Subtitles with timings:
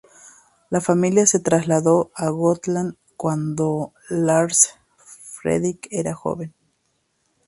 [0.71, 4.79] La familia se trasladó a Gotland cuando Lars
[5.29, 6.55] Fredrik era joven.